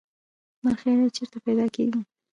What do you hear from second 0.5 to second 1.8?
مرخیړي چیرته پیدا